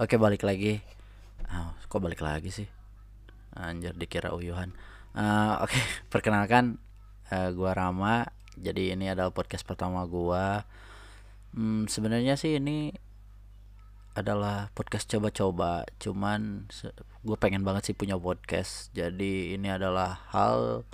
Oke 0.00 0.16
balik 0.16 0.48
lagi. 0.48 0.80
Oh, 1.52 1.76
kok 1.76 2.00
balik 2.00 2.24
lagi 2.24 2.48
sih? 2.48 2.64
Anjir 3.52 3.92
dikira 3.92 4.32
uyuhan. 4.32 4.72
Eh, 5.12 5.54
Oke 5.60 5.76
perkenalkan 6.12 6.80
eh, 7.28 7.52
gua 7.52 7.76
Rama. 7.76 8.24
Jadi 8.56 8.96
ini 8.96 9.12
adalah 9.12 9.28
podcast 9.28 9.68
pertama 9.68 10.08
gua. 10.08 10.64
Hmm, 11.52 11.84
sebenarnya 11.84 12.40
sih 12.40 12.56
ini 12.56 12.96
adalah 14.16 14.72
podcast 14.72 15.04
coba-coba. 15.04 15.84
Cuman 16.00 16.64
gue 17.20 17.36
pengen 17.36 17.60
banget 17.60 17.92
sih 17.92 17.92
punya 17.92 18.16
podcast. 18.16 18.88
Jadi 18.96 19.52
ini 19.52 19.68
adalah 19.68 20.24
hal 20.32 20.88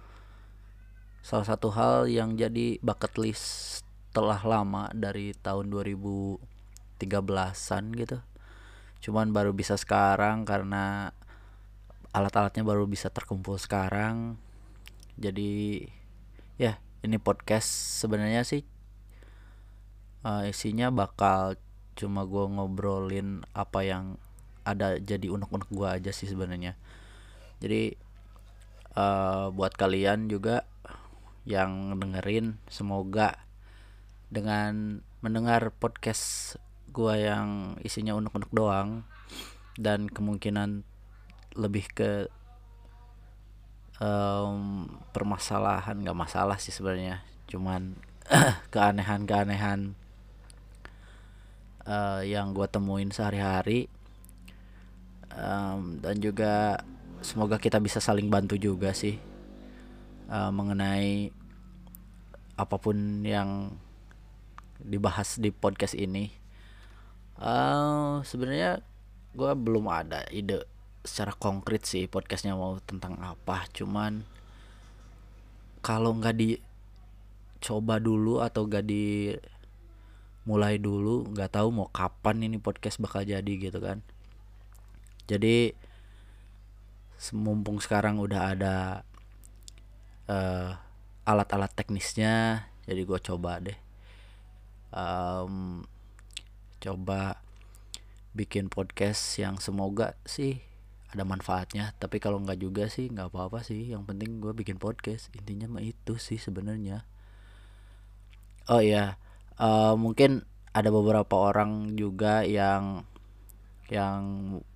salah 1.22 1.46
satu 1.46 1.70
hal 1.70 2.10
yang 2.10 2.34
jadi 2.34 2.82
bucket 2.82 3.22
list 3.22 3.86
setelah 4.10 4.42
lama 4.42 4.90
dari 4.90 5.30
tahun 5.30 5.70
2013-an 5.70 7.94
gitu 8.02 8.18
cuman 9.04 9.30
baru 9.30 9.52
bisa 9.52 9.76
sekarang 9.76 10.44
karena 10.48 11.12
alat-alatnya 12.16 12.64
baru 12.64 12.88
bisa 12.88 13.12
terkumpul 13.12 13.60
sekarang. 13.60 14.40
Jadi 15.20 15.84
ya 16.56 16.80
ini 17.04 17.20
podcast 17.20 17.68
sebenarnya 18.00 18.40
sih 18.44 18.64
uh, 20.24 20.48
isinya 20.48 20.88
bakal 20.88 21.60
cuma 21.96 22.24
gue 22.28 22.44
ngobrolin 22.44 23.44
apa 23.56 23.80
yang 23.84 24.04
ada 24.66 24.98
jadi 25.00 25.30
unek-unek 25.30 25.70
gue 25.70 25.88
aja 25.88 26.10
sih 26.10 26.28
sebenarnya. 26.28 26.74
Jadi 27.60 27.96
uh, 28.96 29.52
buat 29.54 29.72
kalian 29.76 30.28
juga 30.32 30.64
yang 31.46 31.94
dengerin 32.00 32.58
semoga 32.66 33.38
dengan 34.26 35.00
mendengar 35.22 35.70
podcast 35.70 36.58
gua 36.90 37.14
yang 37.18 37.78
isinya 37.82 38.14
unek-unek 38.18 38.50
doang. 38.52 39.06
Dan 39.76 40.08
kemungkinan 40.08 40.82
lebih 41.56 41.84
ke 41.92 42.28
um, 44.00 44.88
permasalahan 45.12 46.00
nggak 46.00 46.16
masalah 46.16 46.56
sih 46.56 46.72
sebenarnya. 46.72 47.22
Cuman 47.48 47.96
keanehan-keanehan 48.74 49.94
uh, 51.86 52.20
yang 52.24 52.52
gua 52.56 52.66
temuin 52.66 53.12
sehari-hari. 53.12 53.88
Um, 55.36 56.00
dan 56.00 56.16
juga 56.16 56.80
semoga 57.20 57.60
kita 57.60 57.76
bisa 57.76 58.00
saling 58.00 58.32
bantu 58.32 58.56
juga 58.56 58.96
sih 58.96 59.20
uh, 60.30 60.50
mengenai 60.52 61.30
apa 62.56 62.76
pun 62.80 63.20
yang 63.20 63.76
dibahas 64.80 65.36
di 65.40 65.52
podcast 65.52 65.96
ini 65.96 66.32
uh, 67.40 68.22
sebenarnya 68.24 68.80
gue 69.36 69.52
belum 69.52 69.86
ada 69.92 70.24
ide 70.32 70.64
secara 71.06 71.36
konkret 71.36 71.86
sih 71.86 72.10
podcastnya 72.10 72.56
mau 72.58 72.76
tentang 72.82 73.16
apa. 73.22 73.68
Cuman 73.70 74.26
kalau 75.84 76.18
nggak 76.18 76.34
dicoba 76.34 78.02
dulu 78.02 78.42
atau 78.42 78.66
gak 78.66 78.84
di 78.90 79.30
mulai 80.46 80.78
dulu 80.78 81.26
nggak 81.34 81.58
tahu 81.58 81.68
mau 81.74 81.88
kapan 81.90 82.46
ini 82.46 82.58
podcast 82.58 82.98
bakal 82.98 83.22
jadi 83.22 83.46
gitu 83.46 83.78
kan. 83.78 84.02
Jadi 85.26 85.74
mumpung 87.32 87.80
sekarang 87.80 88.20
udah 88.20 88.42
ada 88.54 88.76
uh, 90.28 90.76
alat-alat 91.26 91.72
teknisnya 91.74 92.66
jadi 92.86 93.02
gue 93.02 93.18
coba 93.22 93.58
deh. 93.58 93.78
Um, 94.94 95.82
coba 96.82 97.40
bikin 98.36 98.68
podcast 98.68 99.40
yang 99.40 99.56
semoga 99.56 100.14
sih 100.28 100.60
ada 101.10 101.24
manfaatnya. 101.24 101.96
Tapi 101.96 102.20
kalau 102.20 102.42
nggak 102.42 102.60
juga 102.60 102.84
sih 102.92 103.08
nggak 103.08 103.32
apa-apa 103.32 103.64
sih. 103.64 103.92
Yang 103.92 104.02
penting 104.12 104.42
gue 104.42 104.52
bikin 104.52 104.76
podcast. 104.76 105.32
Intinya 105.32 105.78
mah 105.78 105.84
itu 105.84 106.20
sih 106.20 106.36
sebenarnya. 106.36 107.06
Oh 108.66 108.82
ya 108.82 109.16
uh, 109.60 109.94
mungkin 109.96 110.44
ada 110.76 110.92
beberapa 110.92 111.52
orang 111.52 111.96
juga 111.96 112.44
yang 112.44 113.08
yang 113.88 114.20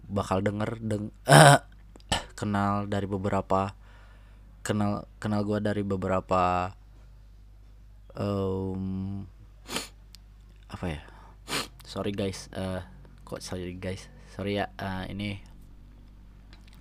bakal 0.09 0.41
denger 0.41 0.81
deng 0.81 1.12
kenal 2.39 2.89
dari 2.89 3.05
beberapa 3.05 3.75
kenal 4.65 5.05
kenal 5.21 5.44
gue 5.44 5.59
dari 5.60 5.83
beberapa 5.84 6.72
um, 8.16 9.25
apa 10.71 10.87
ya 10.89 11.03
sorry 11.91 12.15
guys 12.15 12.47
uh, 12.55 12.87
kok 13.27 13.43
sorry 13.43 13.75
guys? 13.75 14.06
Sorry 14.31 14.62
ya 14.62 14.71
uh, 14.78 15.11
ini 15.11 15.43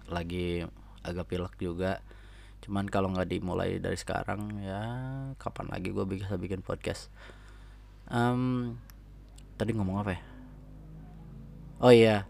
lagi 0.05 0.61
agak 1.01 1.33
pilek 1.33 1.57
juga. 1.57 2.05
Cuman 2.61 2.85
kalau 2.85 3.09
nggak 3.09 3.33
dimulai 3.33 3.81
dari 3.81 3.97
sekarang 3.97 4.61
ya 4.61 4.81
kapan 5.41 5.73
lagi 5.73 5.89
gue 5.89 6.05
bisa 6.05 6.37
bikin 6.37 6.61
podcast? 6.61 7.09
Um, 8.05 8.77
tadi 9.57 9.73
ngomong 9.73 10.05
apa 10.05 10.11
ya? 10.13 10.21
Oh 11.81 11.89
iya 11.89 12.29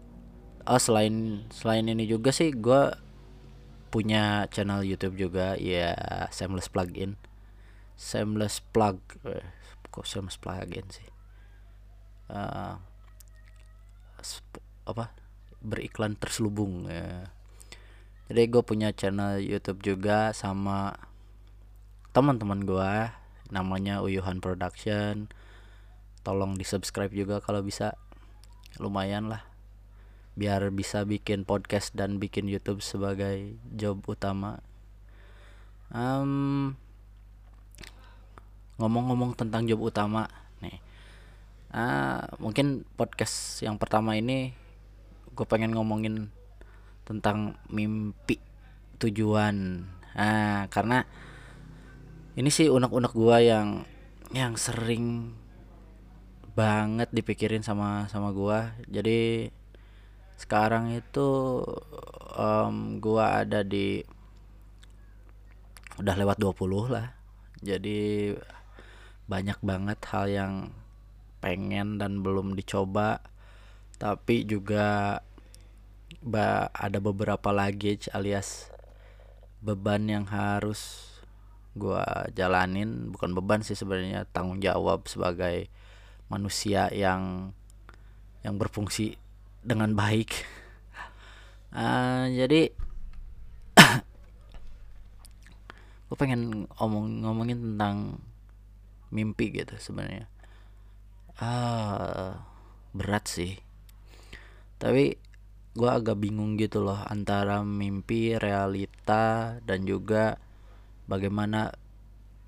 oh 0.64 0.80
selain 0.80 1.44
selain 1.52 1.84
ini 1.84 2.08
juga 2.08 2.32
sih 2.32 2.48
gue 2.48 2.96
punya 3.92 4.48
channel 4.48 4.88
YouTube 4.88 5.20
juga 5.20 5.52
ya 5.60 5.92
Seamless 6.32 6.72
Plugin. 6.72 7.20
Seamless 8.00 8.64
Plug 8.72 8.96
eh, 9.28 9.44
kok 9.92 10.08
Seamless 10.08 10.40
Plugin 10.40 10.88
sih 10.88 11.19
uh, 12.30 12.78
apa 14.86 15.04
beriklan 15.60 16.16
terselubung 16.16 16.88
ya. 16.88 17.28
Jadi 18.30 18.42
gue 18.46 18.62
punya 18.62 18.94
channel 18.94 19.42
YouTube 19.42 19.82
juga 19.82 20.30
sama 20.30 20.94
teman-teman 22.14 22.62
gue 22.62 22.92
namanya 23.50 24.00
Uyuhan 24.00 24.38
Production. 24.38 25.26
Tolong 26.22 26.54
di 26.54 26.62
subscribe 26.62 27.10
juga 27.10 27.42
kalau 27.42 27.60
bisa. 27.60 27.98
Lumayan 28.78 29.26
lah. 29.26 29.42
Biar 30.38 30.70
bisa 30.70 31.02
bikin 31.02 31.42
podcast 31.42 31.90
dan 31.92 32.22
bikin 32.22 32.46
YouTube 32.46 32.86
sebagai 32.86 33.58
job 33.74 33.98
utama. 34.06 34.62
Um, 35.90 36.78
ngomong-ngomong 38.78 39.34
tentang 39.34 39.66
job 39.66 39.82
utama 39.82 40.30
uh, 41.74 42.20
mungkin 42.42 42.86
podcast 42.98 43.62
yang 43.62 43.78
pertama 43.78 44.14
ini 44.18 44.54
gue 45.34 45.46
pengen 45.46 45.72
ngomongin 45.74 46.28
tentang 47.06 47.58
mimpi 47.70 48.38
tujuan. 49.02 49.86
Nah 50.14 50.66
karena 50.68 51.06
ini 52.38 52.50
sih 52.52 52.70
unek-unek 52.70 53.12
gue 53.14 53.38
yang 53.46 53.68
yang 54.30 54.54
sering 54.54 55.34
banget 56.54 57.08
dipikirin 57.10 57.62
sama 57.64 58.06
sama 58.10 58.34
gua. 58.34 58.74
Jadi 58.86 59.50
sekarang 60.38 60.94
itu 60.94 61.62
um, 62.34 62.98
gua 63.02 63.42
ada 63.42 63.64
di 63.64 64.02
udah 66.00 66.14
lewat 66.16 66.36
20 66.36 66.94
lah. 66.94 67.06
Jadi 67.60 68.32
banyak 69.30 69.58
banget 69.62 69.98
hal 70.10 70.26
yang 70.26 70.52
pengen 71.40 71.96
dan 71.96 72.20
belum 72.20 72.54
dicoba. 72.54 73.24
Tapi 74.00 74.48
juga 74.48 75.20
ada 76.72 76.98
beberapa 77.00 77.52
luggage 77.52 78.08
alias 78.12 78.68
beban 79.60 80.08
yang 80.08 80.24
harus 80.28 81.08
gua 81.76 82.28
jalanin. 82.32 83.12
Bukan 83.12 83.36
beban 83.36 83.64
sih 83.64 83.76
sebenarnya 83.76 84.28
tanggung 84.32 84.60
jawab 84.60 85.08
sebagai 85.08 85.68
manusia 86.30 86.88
yang 86.92 87.52
yang 88.40 88.56
berfungsi 88.56 89.20
dengan 89.60 89.92
baik. 89.92 90.32
Uh, 91.72 92.28
jadi 92.40 92.72
gue 96.10 96.16
pengen 96.18 96.66
ngomong 96.74 97.22
ngomongin 97.22 97.58
tentang 97.62 98.18
mimpi 99.14 99.54
gitu 99.54 99.78
sebenarnya 99.78 100.26
ah 101.40 102.36
berat 102.92 103.24
sih. 103.26 103.56
Tapi 104.80 105.16
gue 105.74 105.90
agak 105.90 106.20
bingung 106.20 106.58
gitu 106.60 106.84
loh 106.84 107.00
antara 107.08 107.62
mimpi 107.64 108.36
realita 108.36 109.56
dan 109.64 109.86
juga 109.86 110.36
bagaimana 111.08 111.72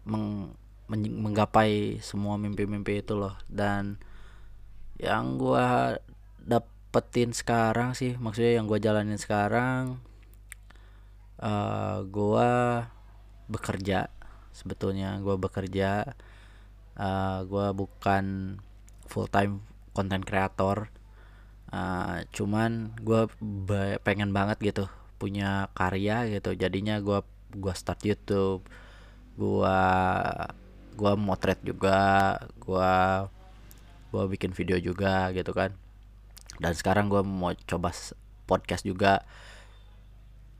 meng, 0.04 0.52
menggapai 0.92 2.02
semua 2.04 2.36
mimpi-mimpi 2.36 3.00
itu 3.00 3.16
loh. 3.16 3.34
Dan 3.48 3.96
yang 5.00 5.40
gue 5.40 5.98
dap 6.44 6.72
dapetin 6.92 7.32
sekarang 7.32 7.96
sih 7.96 8.20
maksudnya 8.20 8.60
yang 8.60 8.68
gue 8.68 8.76
jalanin 8.76 9.16
sekarang 9.16 9.96
uh, 11.40 11.48
eh, 11.48 11.98
gue 12.04 12.50
bekerja 13.48 14.12
sebetulnya 14.52 15.16
gue 15.24 15.32
bekerja. 15.40 16.12
Uh, 16.92 17.00
eh, 17.00 17.38
gue 17.48 17.66
bukan 17.72 18.24
full 19.12 19.28
time 19.28 19.60
content 19.92 20.24
creator. 20.24 20.88
Uh, 21.72 22.24
cuman 22.32 22.96
gue 23.00 23.28
pengen 24.04 24.32
banget 24.32 24.72
gitu 24.72 24.84
punya 25.20 25.68
karya 25.76 26.24
gitu. 26.32 26.56
Jadinya 26.56 26.96
gue 27.04 27.20
gua 27.56 27.74
start 27.76 28.00
YouTube 28.04 28.64
gua 29.36 29.80
gua 30.96 31.12
motret 31.16 31.60
juga 31.64 32.36
gua 32.60 33.28
gua 34.12 34.24
bikin 34.28 34.52
video 34.56 34.76
juga 34.80 35.32
gitu 35.36 35.52
kan. 35.52 35.76
Dan 36.60 36.72
sekarang 36.76 37.08
gua 37.12 37.24
mau 37.24 37.52
coba 37.68 37.92
podcast 38.48 38.84
juga. 38.84 39.24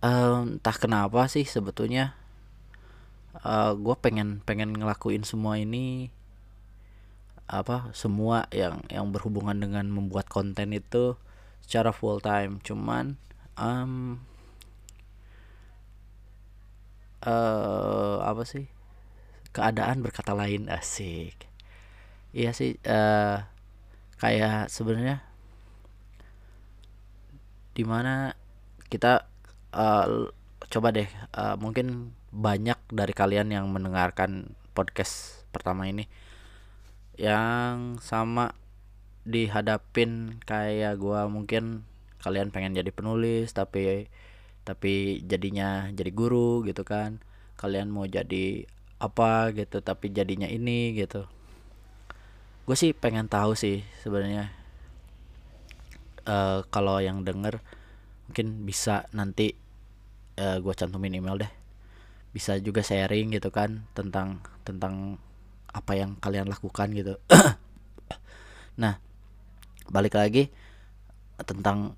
Um, 0.02 0.58
entah 0.58 0.74
kenapa 0.74 1.30
sih 1.30 1.46
sebetulnya 1.46 2.18
uh, 3.46 3.70
gue 3.78 3.94
pengen 4.02 4.42
pengen 4.42 4.74
ngelakuin 4.74 5.22
semua 5.22 5.62
ini 5.62 6.10
apa 7.52 7.92
semua 7.92 8.48
yang 8.48 8.80
yang 8.88 9.12
berhubungan 9.12 9.60
dengan 9.60 9.84
membuat 9.92 10.32
konten 10.32 10.72
itu 10.72 11.20
secara 11.60 11.92
full 11.92 12.24
time. 12.24 12.64
Cuman 12.64 13.20
um, 13.60 14.24
uh, 17.20 18.24
apa 18.24 18.42
sih? 18.48 18.72
Keadaan 19.52 20.00
berkata 20.00 20.32
lain 20.32 20.72
asik. 20.72 21.36
Iya 22.32 22.56
sih 22.56 22.80
uh, 22.88 23.44
kayak 24.16 24.72
sebenarnya 24.72 25.20
di 27.76 27.84
mana 27.84 28.32
kita 28.88 29.28
uh, 29.76 30.32
coba 30.72 30.88
deh 30.92 31.08
uh, 31.36 31.60
mungkin 31.60 32.16
banyak 32.32 32.80
dari 32.88 33.12
kalian 33.12 33.52
yang 33.52 33.68
mendengarkan 33.68 34.56
podcast 34.72 35.44
pertama 35.52 35.84
ini 35.84 36.08
yang 37.22 38.02
sama 38.02 38.58
dihadapin 39.22 40.42
kayak 40.42 40.98
gua. 40.98 41.30
Mungkin 41.30 41.86
kalian 42.18 42.50
pengen 42.50 42.74
jadi 42.74 42.90
penulis 42.90 43.54
tapi 43.54 44.10
tapi 44.66 45.22
jadinya 45.22 45.86
jadi 45.94 46.10
guru 46.10 46.66
gitu 46.66 46.82
kan. 46.82 47.22
Kalian 47.54 47.94
mau 47.94 48.10
jadi 48.10 48.66
apa 49.02 49.50
gitu 49.54 49.78
tapi 49.82 50.10
jadinya 50.10 50.46
ini 50.50 50.98
gitu. 50.98 51.26
Gue 52.62 52.78
sih 52.78 52.94
pengen 52.94 53.26
tahu 53.26 53.58
sih 53.58 53.82
sebenarnya 54.06 54.54
uh, 56.26 56.62
kalau 56.70 57.02
yang 57.02 57.26
denger 57.26 57.58
mungkin 58.30 58.62
bisa 58.62 59.10
nanti 59.10 59.58
uh, 60.38 60.62
gue 60.62 60.74
cantumin 60.78 61.18
email 61.18 61.42
deh. 61.42 61.52
Bisa 62.30 62.56
juga 62.62 62.86
sharing 62.86 63.34
gitu 63.34 63.50
kan 63.50 63.82
tentang 63.98 64.38
tentang 64.62 65.18
apa 65.72 65.92
yang 65.96 66.16
kalian 66.20 66.48
lakukan 66.48 66.92
gitu. 66.92 67.16
Nah 68.80 68.96
balik 69.92 70.16
lagi 70.16 70.48
tentang 71.44 71.92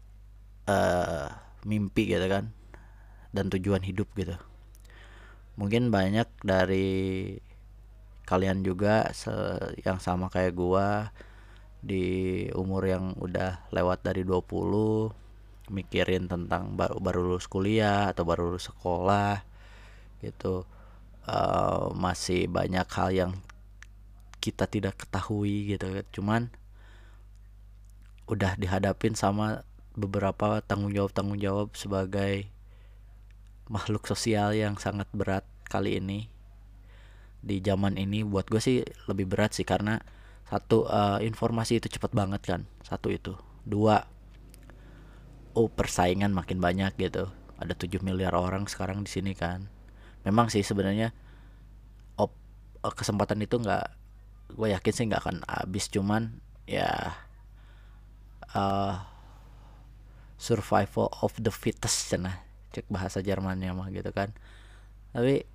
uh, 0.66 1.28
mimpi 1.62 2.10
gitu 2.10 2.26
kan 2.26 2.50
dan 3.30 3.50
tujuan 3.50 3.82
hidup 3.82 4.10
gitu. 4.18 4.34
Mungkin 5.54 5.94
banyak 5.94 6.26
dari 6.42 7.38
kalian 8.24 8.64
juga 8.64 9.12
yang 9.78 10.00
sama 10.00 10.32
kayak 10.32 10.56
gua 10.56 11.12
di 11.84 12.48
umur 12.56 12.88
yang 12.88 13.12
udah 13.20 13.68
lewat 13.68 14.00
dari 14.02 14.24
20 14.24 15.12
mikirin 15.68 16.26
tentang 16.28 16.72
baru 16.76 16.96
baru 17.00 17.20
lulus 17.24 17.46
kuliah 17.48 18.08
atau 18.10 18.24
baru 18.24 18.50
lulus 18.50 18.72
sekolah 18.72 19.44
gitu. 20.24 20.64
Uh, 21.24 21.88
masih 21.96 22.52
banyak 22.52 22.84
hal 22.84 23.08
yang 23.08 23.32
kita 24.44 24.68
tidak 24.68 25.00
ketahui 25.00 25.72
gitu. 25.72 26.04
Cuman 26.20 26.52
udah 28.28 28.60
dihadapin 28.60 29.16
sama 29.16 29.64
beberapa 29.96 30.60
tanggung 30.60 30.92
jawab 30.92 31.16
tanggung 31.16 31.40
jawab 31.40 31.72
sebagai 31.72 32.52
makhluk 33.72 34.04
sosial 34.04 34.52
yang 34.52 34.76
sangat 34.76 35.08
berat 35.16 35.48
kali 35.64 35.96
ini. 35.96 36.28
Di 37.40 37.64
zaman 37.64 37.96
ini 37.96 38.20
buat 38.20 38.44
gue 38.52 38.60
sih 38.60 38.84
lebih 39.08 39.32
berat 39.32 39.56
sih 39.56 39.64
karena 39.64 40.04
satu 40.44 40.84
uh, 40.84 41.24
informasi 41.24 41.80
itu 41.80 41.88
cepat 41.88 42.12
banget 42.12 42.44
kan. 42.44 42.60
Satu 42.84 43.08
itu. 43.08 43.32
Dua 43.64 44.04
oh 45.56 45.72
persaingan 45.72 46.36
makin 46.36 46.60
banyak 46.60 46.92
gitu. 47.00 47.32
Ada 47.56 47.72
7 47.72 48.04
miliar 48.04 48.36
orang 48.36 48.68
sekarang 48.68 49.06
di 49.06 49.10
sini 49.10 49.32
kan. 49.32 49.72
Memang 50.26 50.52
sih 50.52 50.60
sebenarnya 50.60 51.16
op 52.20 52.34
eh, 52.84 52.92
kesempatan 52.92 53.40
itu 53.40 53.56
nggak 53.56 54.03
gue 54.52 54.68
yakin 54.70 54.92
sih 54.92 55.04
nggak 55.08 55.22
akan 55.24 55.38
habis 55.48 55.88
cuman 55.88 56.40
ya 56.68 57.16
uh, 58.52 59.00
survival 60.36 61.08
of 61.24 61.32
the 61.40 61.52
fittest 61.52 62.12
cina 62.12 62.44
cek 62.74 62.90
bahasa 62.90 63.22
Jermannya 63.22 63.70
mah 63.72 63.88
gitu 63.94 64.10
kan. 64.10 64.34
Tapi 65.14 65.46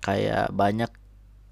kayak 0.00 0.50
banyak 0.56 0.88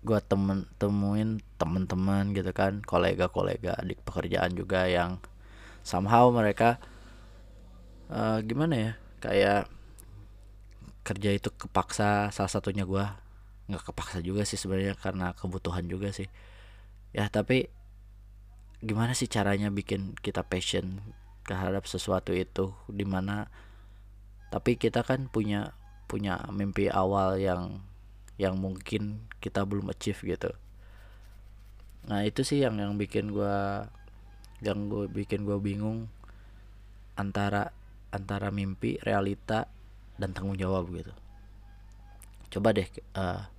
gue 0.06 0.20
temen 0.22 0.70
temuin 0.78 1.42
temen-temen 1.58 2.30
gitu 2.32 2.54
kan 2.54 2.78
kolega-kolega 2.86 3.74
di 3.82 3.98
pekerjaan 3.98 4.54
juga 4.54 4.86
yang 4.86 5.18
somehow 5.82 6.30
mereka 6.30 6.78
uh, 8.08 8.38
gimana 8.40 8.74
ya 8.74 8.92
kayak 9.18 9.62
kerja 11.02 11.30
itu 11.34 11.50
kepaksa 11.54 12.30
salah 12.30 12.50
satunya 12.50 12.86
gue 12.86 13.02
nggak 13.66 13.92
kepaksa 13.92 14.22
juga 14.22 14.46
sih 14.46 14.58
sebenarnya 14.58 14.94
karena 14.98 15.34
kebutuhan 15.34 15.86
juga 15.90 16.14
sih. 16.14 16.30
Ya 17.10 17.26
tapi 17.30 17.70
gimana 18.84 19.16
sih 19.16 19.26
caranya 19.26 19.72
bikin 19.72 20.14
kita 20.20 20.46
passion 20.46 21.02
terhadap 21.46 21.86
sesuatu 21.90 22.30
itu? 22.34 22.74
Di 22.90 23.06
mana 23.06 23.50
tapi 24.50 24.78
kita 24.78 25.02
kan 25.02 25.26
punya 25.26 25.74
punya 26.06 26.38
mimpi 26.54 26.86
awal 26.86 27.36
yang 27.42 27.82
yang 28.38 28.54
mungkin 28.60 29.26
kita 29.42 29.66
belum 29.66 29.90
achieve 29.90 30.22
gitu. 30.22 30.54
Nah 32.06 32.22
itu 32.22 32.46
sih 32.46 32.62
yang 32.62 32.78
yang 32.78 32.94
bikin 32.94 33.34
gue 33.34 33.56
yang 34.62 34.86
gue 34.86 35.10
bikin 35.10 35.42
gue 35.42 35.58
bingung 35.58 36.06
antara 37.18 37.74
antara 38.14 38.54
mimpi 38.54 39.02
realita 39.02 39.66
dan 40.16 40.30
tanggung 40.30 40.56
jawab 40.56 40.86
gitu. 40.94 41.12
Coba 42.52 42.70
deh 42.72 42.86
uh, 43.18 43.55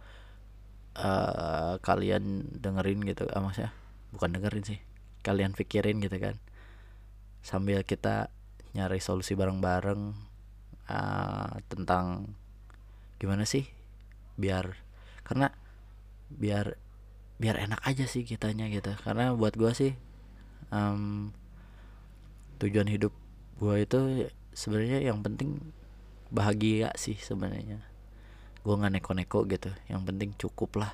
uh, 0.98 1.78
kalian 1.80 2.44
dengerin 2.58 3.06
gitu 3.06 3.30
uh, 3.30 3.42
maksudnya? 3.42 3.72
Bukan 4.12 4.34
dengerin 4.34 4.66
sih 4.66 4.80
kalian 5.22 5.54
pikirin 5.54 6.02
gitu 6.02 6.18
kan. 6.18 6.36
Sambil 7.46 7.86
kita 7.86 8.34
nyari 8.76 9.00
solusi 9.00 9.34
bareng-bareng 9.34 10.14
uh, 10.90 11.54
tentang 11.70 12.34
gimana 13.18 13.50
sih 13.50 13.66
biar 14.38 14.78
karena 15.26 15.50
biar 16.30 16.78
biar 17.42 17.58
enak 17.58 17.82
aja 17.86 18.06
sih 18.10 18.26
kitanya 18.26 18.68
gitu. 18.68 18.94
Karena 19.06 19.34
buat 19.34 19.54
gua 19.56 19.74
sih 19.78 19.94
um, 20.74 21.32
tujuan 22.58 22.90
hidup 22.90 23.14
gua 23.62 23.82
itu 23.82 24.30
sebenarnya 24.58 25.06
yang 25.06 25.22
penting 25.22 25.74
bahagia 26.34 26.92
sih 27.00 27.16
sebenarnya 27.16 27.87
gue 28.68 28.76
nggak 28.76 29.00
neko-neko 29.00 29.48
gitu. 29.48 29.72
Yang 29.88 30.02
penting 30.12 30.30
cukup 30.36 30.84
lah. 30.84 30.92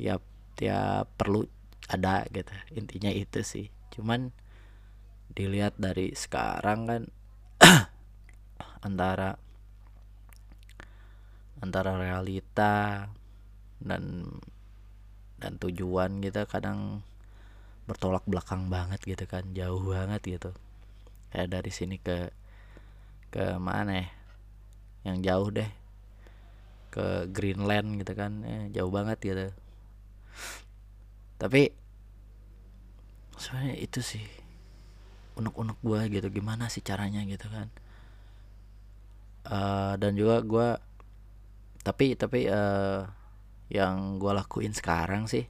Tiap 0.00 0.24
tiap 0.56 1.04
perlu 1.20 1.44
ada 1.92 2.24
gitu. 2.32 2.48
Intinya 2.72 3.12
itu 3.12 3.44
sih. 3.44 3.68
Cuman 3.92 4.32
dilihat 5.36 5.76
dari 5.76 6.16
sekarang 6.16 6.88
kan 6.88 7.02
antara 8.88 9.36
antara 11.60 12.00
realita 12.00 13.06
dan 13.84 14.32
dan 15.36 15.52
tujuan 15.60 16.24
gitu 16.24 16.40
kadang 16.48 17.04
bertolak 17.84 18.24
belakang 18.24 18.72
banget 18.72 19.04
gitu 19.04 19.28
kan. 19.28 19.44
Jauh 19.52 19.84
banget 19.84 20.40
gitu. 20.40 20.56
Kayak 21.36 21.60
dari 21.60 21.68
sini 21.68 22.00
ke 22.00 22.32
ke 23.28 23.60
mana 23.60 24.00
ya? 24.00 24.08
Yang 25.12 25.18
jauh 25.28 25.50
deh 25.52 25.81
ke 26.92 27.26
Greenland 27.32 27.96
gitu 28.04 28.12
kan. 28.12 28.44
Eh, 28.44 28.64
jauh 28.76 28.92
banget 28.92 29.18
gitu. 29.24 29.46
Tapi 31.40 31.72
sebenarnya 33.40 33.76
itu 33.80 34.04
sih 34.04 34.22
unek-unek 35.40 35.78
gue 35.80 36.00
gitu 36.20 36.28
gimana 36.28 36.68
sih 36.68 36.84
caranya 36.84 37.24
gitu 37.24 37.48
kan. 37.48 37.72
Uh, 39.42 39.98
dan 39.98 40.14
juga 40.14 40.38
gue 40.46 40.68
tapi 41.82 42.14
tapi 42.14 42.46
uh, 42.46 43.02
yang 43.66 44.22
gue 44.22 44.30
lakuin 44.30 44.70
sekarang 44.70 45.26
sih 45.26 45.42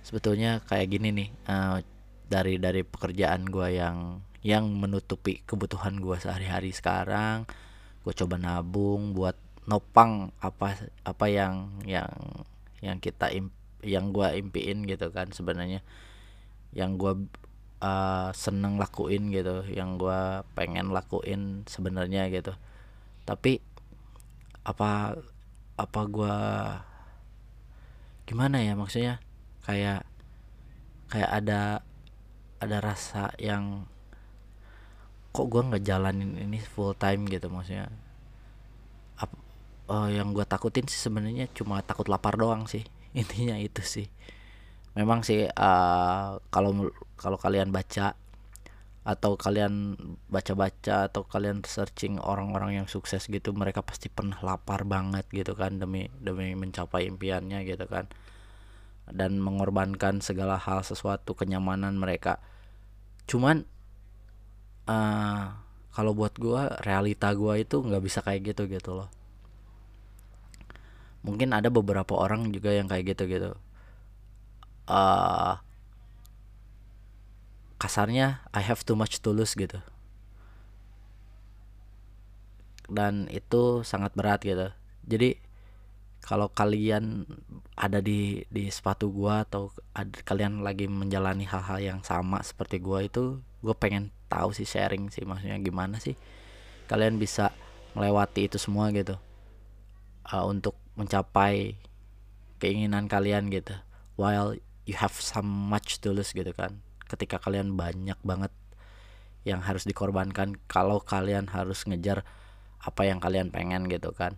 sebetulnya 0.00 0.64
kayak 0.64 0.96
gini 0.96 1.08
nih 1.12 1.28
uh, 1.44 1.76
dari 2.24 2.56
dari 2.56 2.80
pekerjaan 2.86 3.44
gue 3.50 3.68
yang 3.76 4.24
yang 4.40 4.64
menutupi 4.72 5.44
kebutuhan 5.44 6.00
gue 6.00 6.16
sehari-hari 6.16 6.72
sekarang 6.72 7.44
gue 8.00 8.14
coba 8.16 8.40
nabung 8.40 9.12
buat 9.12 9.36
nopang 9.68 10.32
apa 10.40 10.76
apa 11.04 11.26
yang 11.28 11.68
yang 11.84 12.10
yang 12.80 12.96
kita 12.98 13.28
imp, 13.28 13.52
yang 13.84 14.10
gue 14.10 14.28
impiin 14.40 14.88
gitu 14.88 15.12
kan 15.12 15.28
sebenarnya. 15.30 15.84
Yang 16.72 16.90
gue 16.96 17.12
uh, 17.84 18.30
seneng 18.32 18.80
lakuin 18.80 19.28
gitu 19.32 19.64
yang 19.68 20.00
gue 20.00 20.44
pengen 20.56 20.92
lakuin 20.92 21.64
sebenarnya 21.68 22.28
gitu. 22.32 22.56
Tapi 23.28 23.60
apa 24.64 25.16
apa 25.76 26.00
gue 26.08 26.36
gimana 28.28 28.64
ya 28.64 28.76
maksudnya? 28.76 29.20
Kayak 29.64 30.08
kayak 31.10 31.30
ada 31.30 31.82
ada 32.60 32.78
rasa 32.78 33.32
yang 33.40 33.88
kok 35.30 35.46
gue 35.46 35.62
nggak 35.62 35.84
jalanin 35.86 36.34
ini 36.38 36.58
full 36.58 36.94
time 36.98 37.26
gitu 37.30 37.46
maksudnya? 37.46 37.86
Ap, 39.18 39.30
uh, 39.90 40.10
yang 40.10 40.34
gue 40.34 40.42
takutin 40.46 40.86
sih 40.90 40.98
sebenarnya 40.98 41.46
cuma 41.54 41.82
takut 41.86 42.10
lapar 42.10 42.34
doang 42.34 42.66
sih 42.66 42.82
intinya 43.20 43.54
itu 43.58 43.82
sih. 43.82 44.06
Memang 44.98 45.22
sih 45.22 45.46
uh, 45.46 46.42
kalau 46.50 46.90
kalau 47.14 47.38
kalian 47.38 47.70
baca 47.70 48.18
atau 49.00 49.32
kalian 49.40 49.96
baca-baca 50.28 51.08
atau 51.08 51.24
kalian 51.24 51.64
searching 51.64 52.20
orang-orang 52.20 52.84
yang 52.84 52.86
sukses 52.86 53.24
gitu 53.32 53.56
mereka 53.56 53.80
pasti 53.80 54.12
pernah 54.12 54.36
lapar 54.44 54.84
banget 54.84 55.24
gitu 55.32 55.56
kan 55.56 55.80
demi 55.80 56.12
demi 56.20 56.52
mencapai 56.58 57.08
impiannya 57.08 57.64
gitu 57.64 57.86
kan. 57.86 58.10
Dan 59.10 59.38
mengorbankan 59.42 60.22
segala 60.22 60.58
hal 60.58 60.82
sesuatu 60.86 61.34
kenyamanan 61.34 61.98
mereka. 61.98 62.38
Cuman 63.26 63.66
uh, 64.86 65.44
kalau 65.90 66.12
buat 66.14 66.32
gue 66.38 66.62
realita 66.86 67.32
gue 67.34 67.66
itu 67.66 67.76
nggak 67.82 68.02
bisa 68.04 68.20
kayak 68.22 68.54
gitu 68.54 68.70
gitu 68.70 68.96
loh. 69.02 69.08
Mungkin 71.20 71.52
ada 71.52 71.68
beberapa 71.68 72.16
orang 72.16 72.48
juga 72.48 72.72
yang 72.72 72.88
kayak 72.88 73.12
gitu 73.16 73.28
gitu 73.28 73.52
uh, 74.90 75.54
kasarnya 77.78 78.42
I 78.50 78.62
have 78.66 78.82
too 78.82 78.98
much 78.98 79.22
to 79.22 79.30
lose 79.30 79.54
gitu. 79.54 79.78
Dan 82.90 83.30
itu 83.30 83.86
sangat 83.86 84.12
berat 84.18 84.42
gitu. 84.42 84.74
Jadi 85.06 85.38
kalau 86.20 86.52
kalian 86.52 87.24
ada 87.74 87.98
di 88.04 88.44
di 88.52 88.68
sepatu 88.68 89.08
gua 89.08 89.48
atau 89.48 89.72
ada, 89.96 90.12
kalian 90.24 90.60
lagi 90.60 90.86
menjalani 90.86 91.48
hal-hal 91.48 91.80
yang 91.80 92.00
sama 92.04 92.44
seperti 92.44 92.78
gua 92.80 93.04
itu 93.04 93.40
gue 93.60 93.76
pengen 93.76 94.08
tahu 94.32 94.56
sih 94.56 94.64
sharing 94.64 95.12
sih 95.12 95.28
maksudnya 95.28 95.60
gimana 95.60 96.00
sih 96.00 96.16
kalian 96.88 97.20
bisa 97.20 97.52
melewati 97.94 98.50
itu 98.50 98.58
semua 98.58 98.90
gitu. 98.90 99.14
Uh, 100.26 100.46
untuk 100.46 100.78
mencapai 100.94 101.78
keinginan 102.62 103.06
kalian 103.10 103.50
gitu. 103.50 103.74
While 104.18 104.58
you 104.86 104.98
have 104.98 105.14
some 105.14 105.46
much 105.46 106.02
to 106.02 106.10
lose 106.10 106.34
gitu 106.34 106.50
kan. 106.50 106.82
Ketika 107.06 107.38
kalian 107.38 107.74
banyak 107.74 108.18
banget 108.22 108.50
yang 109.42 109.64
harus 109.64 109.88
dikorbankan 109.88 110.60
kalau 110.68 111.00
kalian 111.00 111.48
harus 111.48 111.86
ngejar 111.88 112.26
apa 112.80 113.08
yang 113.08 113.20
kalian 113.20 113.48
pengen 113.48 113.88
gitu 113.88 114.12
kan 114.12 114.36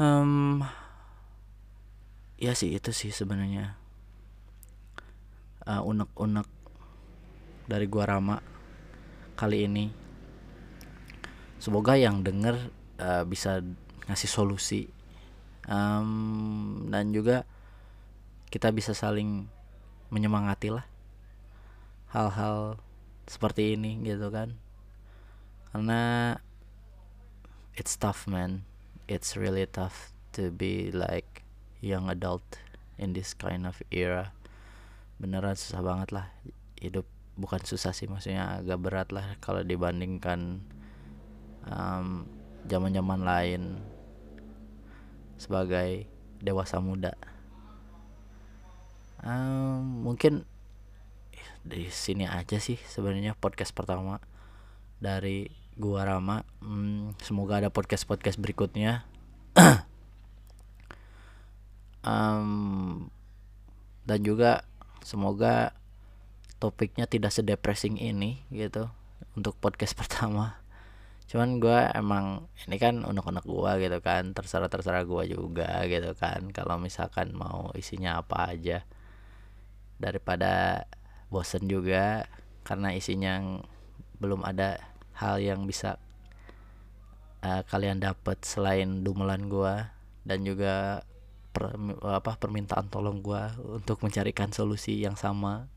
um, 0.00 0.60
ya 2.36 2.52
sih 2.52 2.76
itu 2.76 2.92
sih 2.92 3.12
sebenarnya. 3.12 3.76
Uh, 5.66 5.82
unek-unek 5.82 6.46
dari 7.66 7.86
gua 7.90 8.06
Rama 8.06 8.38
kali 9.34 9.66
ini. 9.66 9.90
Semoga 11.58 11.98
yang 11.98 12.22
denger 12.22 12.70
uh, 13.02 13.24
bisa 13.26 13.64
ngasih 14.06 14.30
solusi. 14.30 14.82
Um, 15.66 16.86
dan 16.94 17.10
juga 17.10 17.42
kita 18.54 18.70
bisa 18.70 18.94
saling 18.94 19.50
menyemangati 20.14 20.70
lah 20.70 20.86
hal-hal 22.14 22.78
seperti 23.26 23.74
ini 23.74 23.98
gitu 24.06 24.30
kan. 24.30 24.54
Karena 25.74 26.32
it's 27.74 27.98
tough 27.98 28.30
man 28.30 28.62
it's 29.06 29.38
really 29.38 29.66
tough 29.66 30.12
to 30.34 30.50
be 30.50 30.90
like 30.90 31.46
young 31.80 32.10
adult 32.10 32.44
in 32.98 33.14
this 33.14 33.34
kind 33.34 33.66
of 33.66 33.78
era. 33.90 34.34
Beneran 35.22 35.56
susah 35.56 35.80
banget 35.80 36.12
lah. 36.12 36.26
Hidup 36.76 37.06
bukan 37.36 37.62
susah 37.62 37.92
sih 37.92 38.08
maksudnya 38.08 38.60
agak 38.60 38.78
berat 38.80 39.08
lah 39.12 39.36
kalau 39.44 39.60
dibandingkan 39.60 40.64
um, 41.68 42.24
zaman 42.66 43.22
lain 43.22 43.80
sebagai 45.36 46.08
dewasa 46.40 46.80
muda. 46.80 47.14
Um, 49.22 50.04
mungkin 50.04 50.44
di 51.66 51.90
sini 51.90 52.30
aja 52.30 52.62
sih 52.62 52.78
sebenarnya 52.78 53.34
podcast 53.34 53.74
pertama 53.74 54.22
dari 55.02 55.50
gua 55.76 56.08
Rama. 56.08 56.42
Hmm, 56.64 57.12
semoga 57.20 57.60
ada 57.60 57.68
podcast 57.68 58.08
podcast 58.08 58.40
berikutnya. 58.40 59.04
Um, 62.06 63.10
dan 64.06 64.22
juga 64.22 64.62
semoga 65.02 65.74
topiknya 66.62 67.10
tidak 67.10 67.34
sedepressing 67.34 67.98
ini 67.98 68.46
gitu 68.54 68.86
untuk 69.34 69.58
podcast 69.58 69.92
pertama. 70.00 70.62
Cuman 71.26 71.58
gue 71.58 71.78
emang 71.98 72.46
ini 72.70 72.78
kan 72.78 73.02
unek-unek 73.02 73.42
gue 73.42 73.72
gitu 73.82 73.98
kan. 73.98 74.30
Terserah 74.32 74.70
terserah 74.70 75.02
gue 75.02 75.34
juga 75.34 75.82
gitu 75.90 76.14
kan. 76.14 76.46
Kalau 76.54 76.78
misalkan 76.78 77.34
mau 77.34 77.74
isinya 77.74 78.22
apa 78.22 78.54
aja. 78.54 78.86
Daripada 79.98 80.86
bosen 81.26 81.66
juga 81.66 82.30
karena 82.62 82.94
isinya 82.94 83.42
belum 84.22 84.46
ada 84.46 84.78
hal 85.16 85.40
yang 85.40 85.64
bisa 85.64 85.96
uh, 87.40 87.62
kalian 87.66 88.00
dapat 88.00 88.40
selain 88.44 89.00
dumelan 89.02 89.48
gua 89.48 89.96
dan 90.28 90.44
juga 90.44 91.04
per, 91.56 91.72
apa 92.04 92.36
permintaan 92.36 92.92
tolong 92.92 93.24
gua 93.24 93.56
untuk 93.64 94.04
mencarikan 94.04 94.52
solusi 94.52 95.00
yang 95.00 95.16
sama 95.16 95.72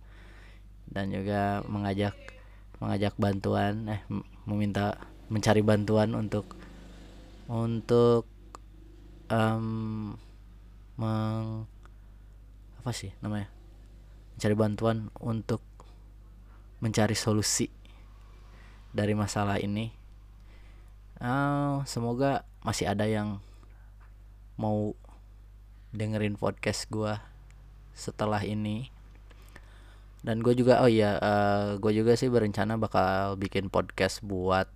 dan 0.90 1.14
juga 1.14 1.64
mengajak 1.70 2.18
mengajak 2.84 3.14
bantuan 3.16 3.88
eh 3.88 4.02
meminta 4.44 4.98
mencari 5.30 5.62
bantuan 5.62 6.18
untuk 6.18 6.58
untuk 7.48 8.26
um, 9.30 10.16
meng 11.00 11.70
apa 12.80 12.92
sih 12.92 13.14
namanya 13.22 13.48
mencari 14.36 14.56
bantuan 14.56 14.98
untuk 15.20 15.62
mencari 16.80 17.14
solusi 17.14 17.79
dari 18.94 19.14
masalah 19.14 19.62
ini. 19.62 19.94
Uh, 21.20 21.84
semoga 21.84 22.48
masih 22.64 22.88
ada 22.88 23.04
yang 23.06 23.44
mau 24.56 24.96
dengerin 25.92 26.40
podcast 26.40 26.88
gue 26.88 27.18
setelah 27.96 28.42
ini. 28.44 28.90
Dan 30.20 30.44
gue 30.44 30.52
juga, 30.52 30.84
oh 30.84 30.92
iya, 30.92 31.16
uh, 31.16 31.24
eh, 31.24 31.68
gue 31.80 31.92
juga 31.96 32.20
sih 32.20 32.28
berencana 32.28 32.76
bakal 32.76 33.40
bikin 33.40 33.72
podcast 33.72 34.20
buat 34.20 34.68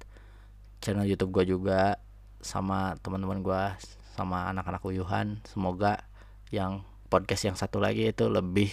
channel 0.79 1.03
YouTube 1.03 1.35
gue 1.35 1.55
juga 1.55 1.99
sama 2.39 2.95
teman-teman 3.03 3.43
gue 3.43 3.63
sama 4.15 4.47
anak-anak 4.51 4.83
uyuhan. 4.87 5.43
Semoga 5.47 6.07
yang 6.51 6.87
podcast 7.11 7.43
yang 7.47 7.57
satu 7.59 7.83
lagi 7.83 8.07
itu 8.11 8.31
lebih 8.31 8.71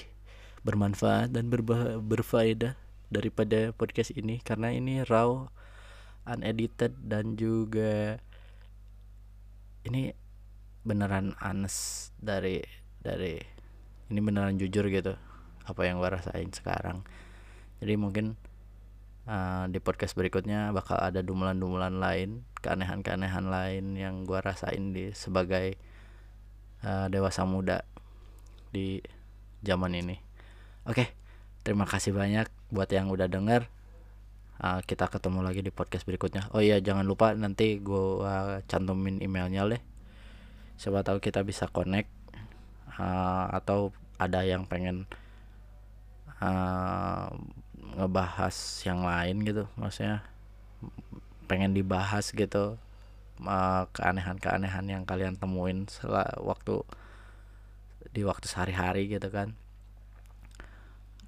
bermanfaat 0.63 1.33
dan 1.33 1.49
berba 1.49 1.99
berfaedah 1.99 2.77
daripada 3.11 3.75
podcast 3.75 4.15
ini 4.15 4.39
karena 4.41 4.71
ini 4.71 5.03
raw 5.03 5.51
unedited 6.31 6.95
dan 7.03 7.35
juga 7.35 8.23
ini 9.83 10.15
beneran 10.87 11.37
honest 11.43 12.13
dari 12.17 12.63
dari 13.03 13.37
ini 14.09 14.21
beneran 14.23 14.57
jujur 14.57 14.87
gitu 14.89 15.19
apa 15.67 15.81
yang 15.87 16.03
gue 16.03 16.11
rasain 16.11 16.51
sekarang. 16.51 17.05
Jadi 17.79 17.95
mungkin 17.95 18.35
uh, 19.29 19.67
di 19.71 19.79
podcast 19.79 20.19
berikutnya 20.19 20.75
bakal 20.75 20.99
ada 20.99 21.23
dumulan-dumulan 21.23 22.01
lain 22.01 22.43
keanehan-keanehan 22.61 23.47
lain 23.49 23.97
yang 23.97 24.27
gue 24.27 24.39
rasain 24.41 24.93
di 24.93 25.15
sebagai 25.17 25.79
uh, 26.85 27.07
dewasa 27.09 27.47
muda 27.47 27.87
di 28.75 29.01
zaman 29.65 29.97
ini. 29.97 30.17
Oke, 30.89 31.13
terima 31.63 31.85
kasih 31.85 32.15
banyak 32.15 32.49
buat 32.73 32.89
yang 32.91 33.11
udah 33.13 33.29
denger. 33.29 33.69
Uh, 34.61 34.85
kita 34.85 35.09
ketemu 35.09 35.41
lagi 35.41 35.65
di 35.65 35.73
podcast 35.73 36.05
berikutnya. 36.05 36.53
Oh 36.53 36.61
iya, 36.61 36.81
jangan 36.85 37.09
lupa 37.09 37.33
nanti 37.33 37.81
gua 37.81 38.61
cantumin 38.69 39.21
emailnya 39.25 39.65
deh. 39.65 39.83
Siapa 40.77 41.01
tahu 41.01 41.21
kita 41.21 41.41
bisa 41.45 41.69
connect 41.69 42.13
uh, 43.01 43.49
atau 43.57 43.93
ada 44.21 44.45
yang 44.45 44.69
pengen 44.69 45.09
uh, 46.45 47.33
ngebahas 47.97 48.55
yang 48.85 49.01
lain 49.01 49.41
gitu, 49.45 49.65
maksudnya 49.81 50.25
pengen 51.49 51.73
dibahas 51.73 52.31
gitu 52.31 52.77
keanehan-keanehan 53.97 54.85
yang 54.85 55.03
kalian 55.09 55.35
temuin 55.41 55.89
setelah 55.89 56.29
waktu 56.45 56.85
di 58.13 58.21
waktu 58.23 58.47
sehari-hari 58.47 59.09
gitu 59.09 59.33
kan 59.33 59.57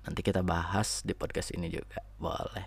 nanti 0.06 0.20
kita 0.20 0.42
bahas 0.42 1.02
di 1.06 1.14
podcast 1.14 1.54
ini 1.54 1.70
juga. 1.70 2.02
Boleh. 2.18 2.66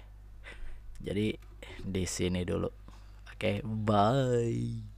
Jadi 0.99 1.35
di 1.83 2.03
sini 2.07 2.41
dulu. 2.47 2.69
Oke 3.35 3.59
bye 3.63 4.94